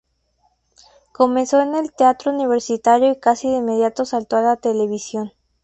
Comenzó 1.11 1.61
en 1.61 1.75
el 1.75 1.93
Teatro 1.93 2.31
Universitario 2.31 3.11
y 3.11 3.19
casi 3.19 3.51
de 3.51 3.57
inmediato 3.57 4.03
saltó 4.03 4.35
a 4.37 4.41
la 4.41 4.55
televisión. 4.57 5.31